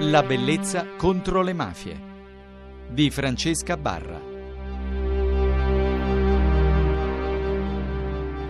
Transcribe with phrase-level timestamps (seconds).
[0.00, 2.00] La bellezza contro le mafie
[2.88, 4.32] di Francesca Barra.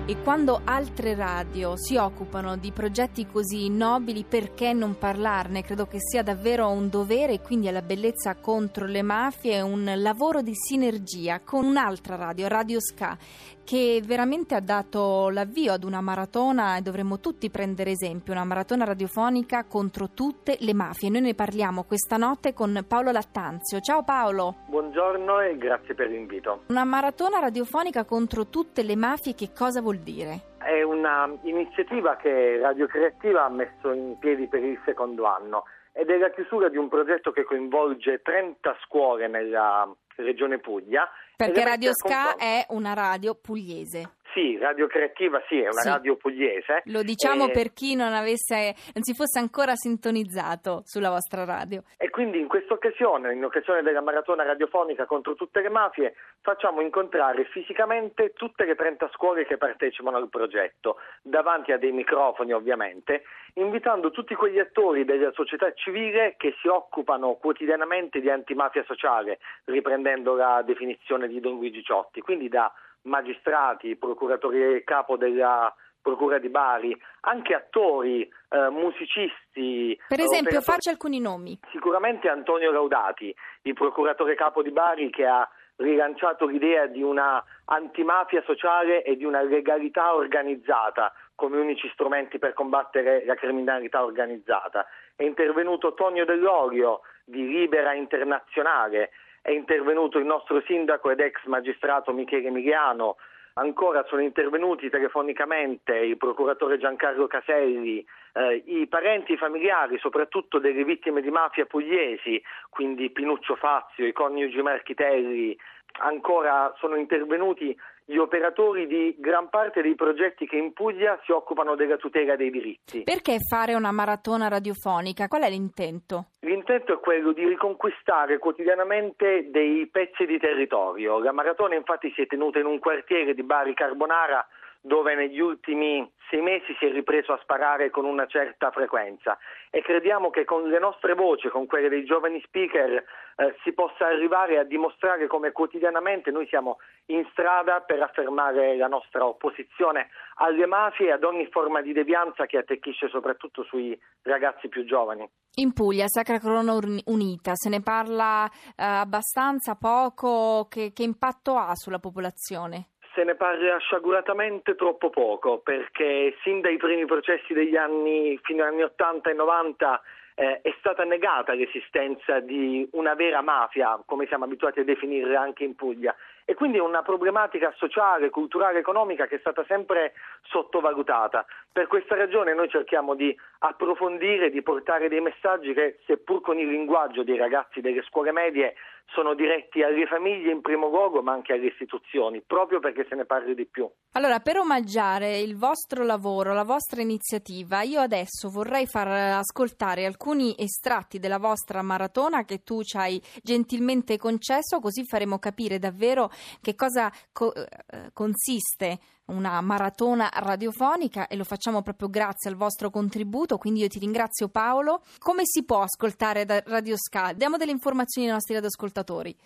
[0.06, 5.62] E quando altre radio si occupano di progetti così nobili, perché non parlarne?
[5.62, 10.40] Credo che sia davvero un dovere e quindi alla bellezza contro le mafie un lavoro
[10.40, 13.16] di sinergia con un'altra radio, Radio Ska,
[13.64, 18.84] che veramente ha dato l'avvio ad una maratona e dovremmo tutti prendere esempio, una maratona
[18.84, 21.10] radiofonica contro tutte le mafie.
[21.10, 23.80] Noi ne parliamo questa notte con Paolo Lattanzio.
[23.80, 24.56] Ciao Paolo.
[24.68, 26.64] Buongiorno e grazie per l'invito.
[26.68, 30.52] Una maratona radiofonica contro tutte le mafie che cosa vuol dire?
[30.58, 36.18] È un'iniziativa che Radio Creativa ha messo in piedi per il secondo anno ed è
[36.18, 41.08] la chiusura di un progetto che coinvolge 30 scuole nella regione Puglia.
[41.36, 44.12] Perché Radio Ska è una radio pugliese.
[44.34, 45.88] Sì, Radio Creativa sì, è una sì.
[45.88, 46.82] radio pugliese.
[46.86, 47.50] Lo diciamo e...
[47.52, 51.84] per chi non, avesse, non si fosse ancora sintonizzato sulla vostra radio.
[51.96, 56.80] E quindi in questa occasione, in occasione della maratona radiofonica contro tutte le mafie, facciamo
[56.80, 63.22] incontrare fisicamente tutte le 30 scuole che partecipano al progetto, davanti a dei microfoni ovviamente,
[63.54, 70.34] invitando tutti quegli attori della società civile che si occupano quotidianamente di antimafia sociale, riprendendo
[70.34, 72.72] la definizione di Don Luigi Ciotti, quindi da
[73.04, 75.74] magistrati, procuratori capo della
[76.04, 79.98] Procura di Bari, anche attori, eh, musicisti.
[80.06, 81.58] Per esempio, faccia alcuni nomi.
[81.72, 88.42] Sicuramente Antonio Laudati, il procuratore capo di Bari che ha rilanciato l'idea di una antimafia
[88.44, 94.86] sociale e di una legalità organizzata come unici strumenti per combattere la criminalità organizzata.
[95.16, 99.10] È intervenuto Tonio Dell'Orio di Libera Internazionale,
[99.44, 103.16] è intervenuto il nostro sindaco ed ex magistrato Michele Emiliano,
[103.56, 111.20] ancora sono intervenuti telefonicamente il procuratore Giancarlo Caselli, eh, i parenti familiari, soprattutto delle vittime
[111.20, 115.54] di mafia pugliesi, quindi Pinuccio Fazio, i coniugi Marchitelli,
[116.00, 121.74] ancora sono intervenuti gli operatori di gran parte dei progetti che in Puglia si occupano
[121.74, 123.02] della tutela dei diritti.
[123.02, 125.28] Perché fare una maratona radiofonica?
[125.28, 126.28] Qual è l'intento?
[126.66, 131.18] L'intento è quello di riconquistare quotidianamente dei pezzi di territorio.
[131.18, 134.42] La maratona infatti si è tenuta in un quartiere di Bari Carbonara
[134.86, 139.38] dove negli ultimi sei mesi si è ripreso a sparare con una certa frequenza
[139.70, 144.06] e crediamo che con le nostre voci, con quelle dei giovani speaker, eh, si possa
[144.06, 150.66] arrivare a dimostrare come quotidianamente noi siamo in strada per affermare la nostra opposizione alle
[150.66, 155.26] mafie e ad ogni forma di devianza che attecchisce soprattutto sui ragazzi più giovani.
[155.56, 161.74] In Puglia, Sacra Corona Unita, se ne parla eh, abbastanza poco, che, che impatto ha
[161.74, 162.88] sulla popolazione?
[163.14, 168.72] Se ne parla sciaguratamente troppo poco perché sin dai primi processi degli anni fino agli
[168.72, 170.02] anni 80 e 90
[170.34, 175.62] eh, è stata negata l'esistenza di una vera mafia, come siamo abituati a definirla anche
[175.62, 176.14] in Puglia,
[176.44, 181.46] e quindi è una problematica sociale, culturale, economica che è stata sempre sottovalutata.
[181.72, 186.68] Per questa ragione noi cerchiamo di approfondire, di portare dei messaggi che, seppur con il
[186.68, 188.74] linguaggio dei ragazzi delle scuole medie,
[189.06, 193.24] sono diretti alle famiglie in primo luogo, ma anche alle istituzioni, proprio perché se ne
[193.24, 193.88] parli di più.
[194.12, 200.54] Allora, per omaggiare il vostro lavoro, la vostra iniziativa, io adesso vorrei far ascoltare alcuni
[200.58, 206.74] estratti della vostra maratona che tu ci hai gentilmente concesso, così faremo capire davvero che
[206.74, 213.56] cosa co- eh, consiste una maratona radiofonica e lo facciamo proprio grazie al vostro contributo,
[213.56, 215.02] quindi io ti ringrazio Paolo.
[215.18, 217.32] Come si può ascoltare da Radio Ska?
[217.34, 219.36] Diamo delle informazioni ai nostri radioascoltatori.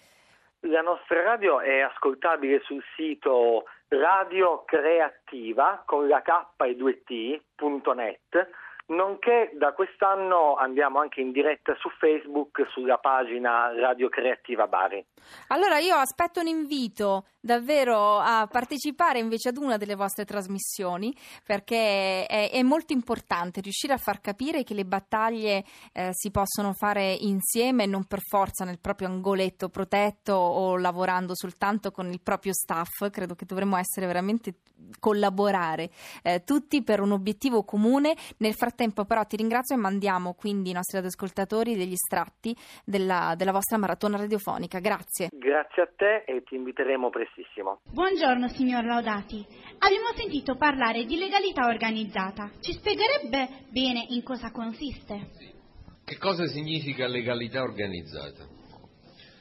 [0.62, 8.49] La nostra radio è ascoltabile sul sito radiocreativa con la K e 2T.net
[8.89, 15.05] nonché da quest'anno andiamo anche in diretta su Facebook sulla pagina Radio Creativa Bari.
[15.49, 21.14] Allora io aspetto un invito davvero a partecipare invece ad una delle vostre trasmissioni
[21.47, 25.64] perché è, è molto importante riuscire a far capire che le battaglie
[25.94, 31.34] eh, si possono fare insieme e non per forza nel proprio angoletto protetto o lavorando
[31.34, 33.09] soltanto con il proprio staff.
[33.10, 34.56] Credo che dovremmo essere veramente
[35.01, 35.89] collaborare
[36.22, 38.15] eh, tutti per un obiettivo comune.
[38.39, 42.54] Nel frattempo però ti ringrazio e mandiamo quindi i nostri ascoltatori degli estratti
[42.84, 44.80] della, della vostra maratona radiofonica.
[44.80, 45.28] Grazie.
[45.33, 47.38] Grazie a te e ti inviteremo prestissimo.
[47.93, 49.47] Buongiorno signor Laudati.
[49.79, 52.51] Abbiamo sentito parlare di legalità organizzata.
[52.61, 55.31] Ci spiegherebbe bene in cosa consiste?
[56.05, 58.45] Che cosa significa legalità organizzata?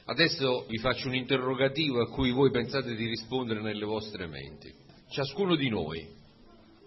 [0.05, 4.71] Adesso vi faccio un interrogativo a cui voi pensate di rispondere nelle vostre menti.
[5.09, 6.07] Ciascuno di noi,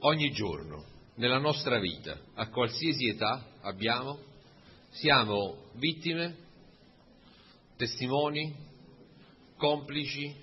[0.01, 0.85] ogni giorno,
[1.17, 4.17] nella nostra vita, a qualsiasi età abbiamo,
[4.91, 6.37] Siamo vittime,
[7.77, 8.53] testimoni,
[9.57, 10.35] complici,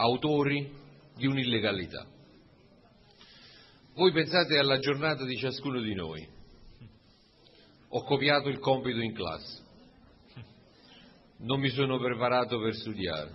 [0.00, 0.72] autori
[1.14, 2.06] di un'illegalità.
[3.94, 6.26] Voi pensate alla giornata di ciascuno di noi.
[7.88, 9.62] Ho copiato il compito in classe.
[11.38, 13.34] Non mi sono preparato per studiare.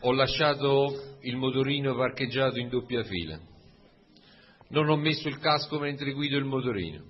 [0.00, 3.40] Ho lasciato il motorino parcheggiato in doppia fila.
[4.68, 7.04] Non ho messo il casco mentre guido il motorino.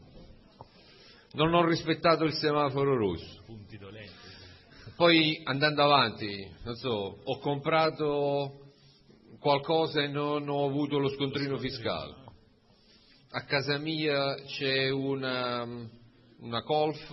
[1.32, 3.44] Non ho rispettato il semaforo rosso.
[4.96, 8.70] Poi andando avanti, so, ho comprato
[9.38, 12.14] qualcosa e non ho avuto lo scontrino fiscale.
[13.32, 15.64] A casa mia c'è una,
[16.38, 17.10] una Golf,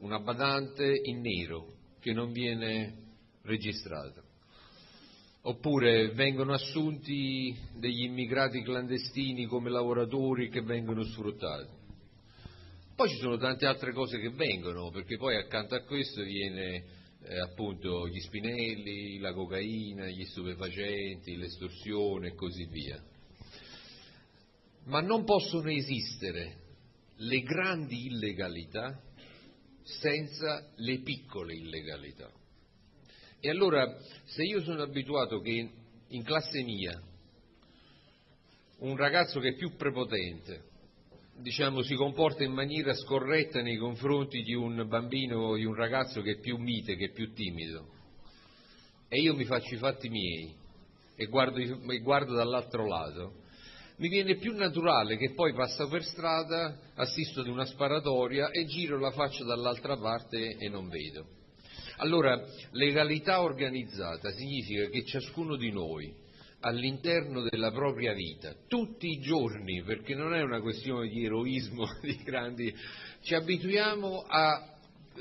[0.00, 1.66] una badante in nero
[2.00, 2.94] che non viene
[3.42, 4.20] registrata.
[5.42, 11.79] Oppure vengono assunti degli immigrati clandestini come lavoratori che vengono sfruttati.
[13.00, 16.84] Poi ci sono tante altre cose che vengono, perché poi accanto a questo viene
[17.22, 23.02] eh, appunto gli spinelli, la cocaina, gli stupefacenti, l'estorsione e così via.
[24.84, 26.58] Ma non possono esistere
[27.16, 29.00] le grandi illegalità
[29.82, 32.30] senza le piccole illegalità.
[33.40, 33.96] E allora,
[34.26, 35.70] se io sono abituato che
[36.06, 37.02] in classe mia
[38.80, 40.68] un ragazzo che è più prepotente,
[41.82, 46.32] si comporta in maniera scorretta nei confronti di un bambino o di un ragazzo che
[46.32, 47.86] è più mite, che è più timido,
[49.08, 50.54] e io mi faccio i fatti miei
[51.16, 53.34] e guardo, e guardo dall'altro lato,
[53.96, 58.98] mi viene più naturale che poi passo per strada, assisto ad una sparatoria e giro
[58.98, 61.26] la faccia dall'altra parte e non vedo.
[61.98, 66.19] Allora, legalità organizzata significa che ciascuno di noi
[66.60, 72.16] all'interno della propria vita, tutti i giorni, perché non è una questione di eroismo di
[72.22, 72.74] grandi,
[73.22, 74.70] ci abituiamo a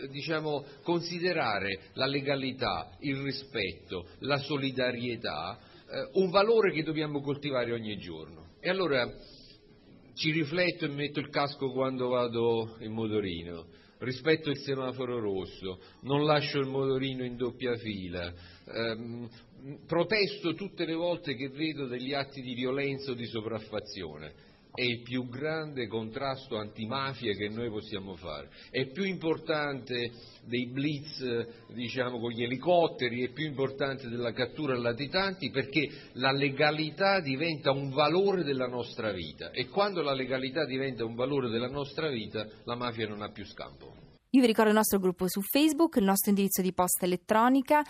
[0.10, 5.60] diciamo, considerare la legalità, il rispetto, la solidarietà
[5.92, 8.52] eh, un valore che dobbiamo coltivare ogni giorno.
[8.60, 9.12] E allora
[10.14, 13.66] ci rifletto e metto il casco quando vado in motorino,
[14.00, 18.34] rispetto il semaforo rosso, non lascio il motorino in doppia fila,
[18.66, 19.30] ehm,
[19.88, 24.48] protesto tutte le volte che vedo degli atti di violenza o di sopraffazione.
[24.74, 28.50] È il più grande contrasto antimafia che noi possiamo fare.
[28.70, 30.12] È più importante
[30.46, 37.20] dei blitz, diciamo, con gli elicotteri, è più importante della cattura latitanti perché la legalità
[37.20, 42.10] diventa un valore della nostra vita e quando la legalità diventa un valore della nostra
[42.10, 43.96] vita la mafia non ha più scampo.
[44.32, 47.82] Io vi ricordo il nostro gruppo su Facebook, il nostro indirizzo di posta elettronica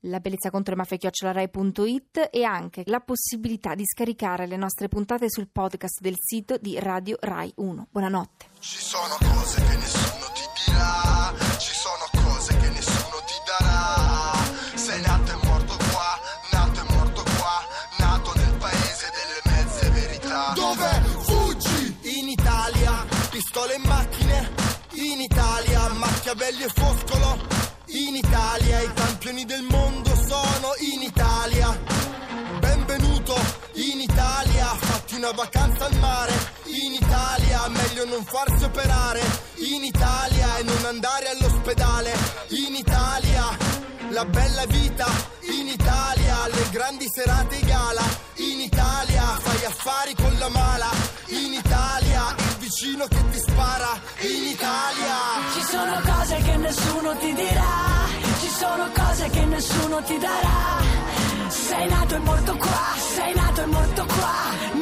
[0.00, 5.30] la bellezza contro le mafie chiocciolarai.it e anche la possibilità di scaricare le nostre puntate
[5.30, 7.88] sul podcast del sito di Radio Rai 1.
[7.90, 8.46] Buonanotte.
[8.60, 14.76] Ci sono cose che nessuno ti dirà, ci sono cose che nessuno ti darà.
[14.76, 16.20] Sei nato e morto qua,
[16.52, 17.64] nato e morto qua,
[17.98, 20.52] nato nel paese delle mezze verità.
[20.54, 20.90] Dove
[21.22, 22.18] fuggi?
[22.20, 24.50] In Italia, pistole e macchine,
[24.92, 27.55] in Italia, Machiavelli e Foscolo
[27.96, 31.78] in Italia, i campioni del mondo sono in Italia.
[32.58, 33.34] Benvenuto
[33.74, 36.32] in Italia, fatti una vacanza al mare.
[36.64, 39.20] In Italia, meglio non farsi operare.
[39.56, 42.12] In Italia e non andare all'ospedale.
[42.48, 43.56] In Italia,
[44.10, 45.06] la bella vita.
[45.58, 48.04] In Italia, le grandi serate gala.
[48.36, 50.90] In Italia, fai affari con la mala.
[51.28, 51.75] In Italia,
[52.66, 54.00] vicino che ti spara.
[54.20, 55.16] In Italia,
[55.54, 57.96] ci sono cose che nessuno ti dirà
[58.58, 60.58] sono cose che nessuno ti darà.
[61.48, 64.36] Sei nato e morto qua, sei nato e morto qua,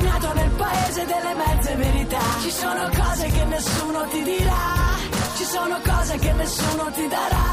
[0.08, 2.24] nato nel paese delle mezze verità.
[2.42, 4.64] Ci sono cose che nessuno ti dirà,
[5.36, 7.46] ci sono cose che nessuno ti darà.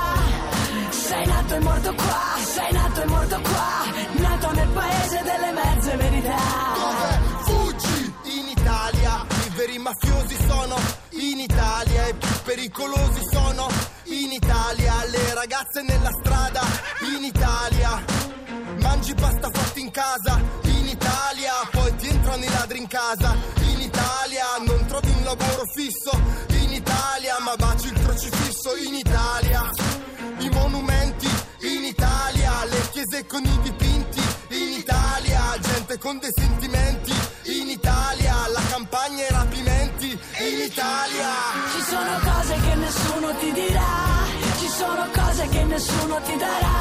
[0.90, 2.24] Sei nato e morto qua,
[2.56, 3.72] sei nato e morto qua,
[4.28, 7.01] nato nel paese delle mezze verità.
[9.62, 10.76] Veri mafiosi sono.
[11.12, 13.68] In Italia e più pericolosi sono.
[14.06, 16.62] In Italia, le ragazze nella strada,
[17.16, 18.04] in Italia,
[18.80, 23.36] mangi pasta fatta in casa, in Italia, poi ti entrano i ladri in casa,
[23.72, 26.12] in Italia, non trovi un lavoro fisso,
[26.64, 29.70] in Italia, ma baci il crocifisso, in Italia,
[30.40, 31.30] i monumenti,
[31.62, 36.32] in Italia, le chiese con i dipinti, in Italia, gente con dei
[45.82, 46.80] nessuno ti darà.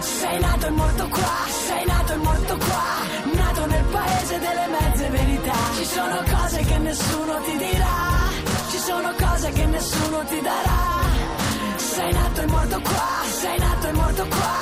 [0.00, 1.34] Sei nato e morto qua,
[1.66, 2.86] sei nato e morto qua,
[3.42, 5.58] nato nel paese delle mezze verità.
[5.76, 7.96] Ci sono cose che nessuno ti dirà,
[8.70, 10.82] ci sono cose che nessuno ti darà.
[11.76, 14.56] Sei nato e morto qua, sei nato e morto qua,